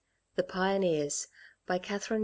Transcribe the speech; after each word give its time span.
org) 0.35 0.47
THE 0.47 0.51
PIONEERS 0.51 1.27
by 1.67 1.77
KATHARINE 1.77 2.19
S. 2.19 2.19